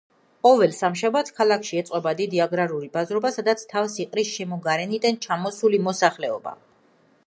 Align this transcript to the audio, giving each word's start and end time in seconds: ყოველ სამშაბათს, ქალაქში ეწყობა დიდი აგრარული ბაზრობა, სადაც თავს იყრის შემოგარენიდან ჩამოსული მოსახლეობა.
ყოველ 0.45 0.71
სამშაბათს, 0.77 1.35
ქალაქში 1.39 1.77
ეწყობა 1.81 2.13
დიდი 2.21 2.41
აგრარული 2.47 2.89
ბაზრობა, 2.97 3.33
სადაც 3.37 3.63
თავს 3.75 4.01
იყრის 4.07 4.35
შემოგარენიდან 4.39 5.25
ჩამოსული 5.29 5.87
მოსახლეობა. 5.91 6.61